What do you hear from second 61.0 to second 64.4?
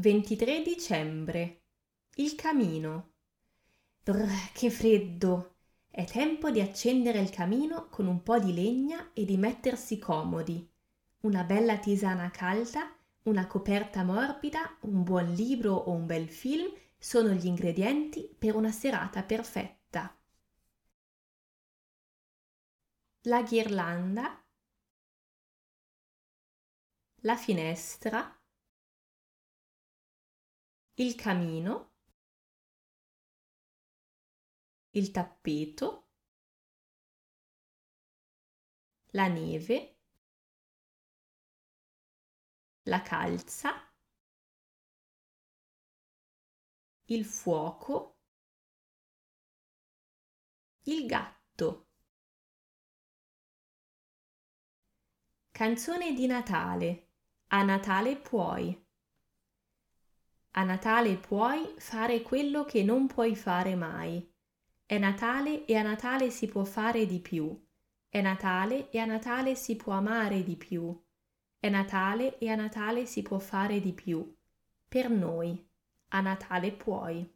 puoi fare quello che non puoi fare mai.